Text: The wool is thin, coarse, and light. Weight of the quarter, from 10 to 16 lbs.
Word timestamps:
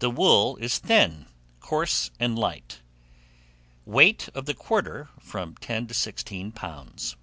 The 0.00 0.10
wool 0.10 0.56
is 0.56 0.78
thin, 0.78 1.26
coarse, 1.60 2.10
and 2.18 2.36
light. 2.36 2.80
Weight 3.86 4.28
of 4.34 4.46
the 4.46 4.54
quarter, 4.54 5.10
from 5.20 5.54
10 5.58 5.86
to 5.86 5.94
16 5.94 6.50
lbs. 6.50 7.14